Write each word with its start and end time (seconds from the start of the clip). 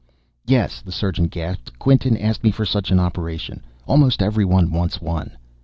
"Yes," 0.47 0.81
the 0.81 0.91
surgeon 0.91 1.27
gasped. 1.27 1.77
"Quinton 1.77 2.17
asked 2.17 2.43
me 2.43 2.49
for 2.49 2.65
such 2.65 2.89
an 2.89 2.99
operation. 2.99 3.61
Almost 3.85 4.23
everyone 4.23 4.71
wants 4.71 4.99
one." 4.99 5.37